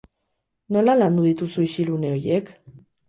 [0.77, 2.51] Nola landu dituzu isilune horiek?